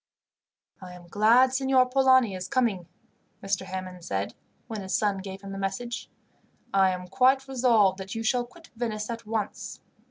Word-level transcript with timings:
"I 0.81 0.93
am 0.93 1.07
glad 1.07 1.53
Signor 1.53 1.85
Polani 1.85 2.33
is 2.33 2.47
coming," 2.47 2.87
Mr. 3.43 3.67
Hammond 3.67 4.03
said, 4.03 4.33
when 4.65 4.81
his 4.81 4.95
son 4.95 5.19
gave 5.19 5.41
him 5.43 5.51
the 5.51 5.59
message. 5.59 6.09
"I 6.73 6.89
am 6.89 7.07
quite 7.07 7.47
resolved 7.47 7.99
that 7.99 8.15
you 8.15 8.23
shall 8.23 8.47
quit 8.47 8.71
Venice 8.75 9.11
at 9.11 9.27
once. 9.27 9.79